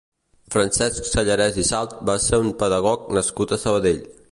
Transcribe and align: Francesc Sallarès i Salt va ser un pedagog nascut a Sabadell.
Francesc 0.53 1.09
Sallarès 1.09 1.59
i 1.65 1.67
Salt 1.69 1.95
va 2.11 2.17
ser 2.25 2.41
un 2.47 2.51
pedagog 2.65 3.07
nascut 3.19 3.57
a 3.59 3.61
Sabadell. 3.67 4.05